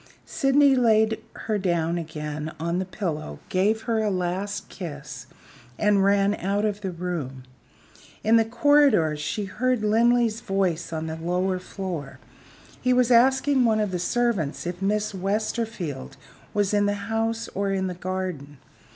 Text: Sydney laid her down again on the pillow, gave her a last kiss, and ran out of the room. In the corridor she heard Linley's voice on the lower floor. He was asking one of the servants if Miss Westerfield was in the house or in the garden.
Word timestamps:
Sydney 0.25 0.75
laid 0.75 1.21
her 1.45 1.59
down 1.59 1.99
again 1.99 2.53
on 2.59 2.79
the 2.79 2.85
pillow, 2.85 3.37
gave 3.49 3.83
her 3.83 3.99
a 4.01 4.09
last 4.09 4.67
kiss, 4.67 5.27
and 5.77 6.03
ran 6.03 6.33
out 6.33 6.65
of 6.65 6.81
the 6.81 6.89
room. 6.89 7.43
In 8.23 8.35
the 8.35 8.43
corridor 8.43 9.15
she 9.15 9.45
heard 9.45 9.83
Linley's 9.83 10.41
voice 10.41 10.91
on 10.91 11.05
the 11.05 11.17
lower 11.17 11.59
floor. 11.59 12.17
He 12.81 12.93
was 12.93 13.11
asking 13.11 13.63
one 13.63 13.79
of 13.79 13.91
the 13.91 13.99
servants 13.99 14.65
if 14.65 14.81
Miss 14.81 15.13
Westerfield 15.13 16.17
was 16.51 16.73
in 16.73 16.87
the 16.87 16.95
house 17.05 17.47
or 17.53 17.71
in 17.71 17.85
the 17.85 17.93
garden. 17.93 18.57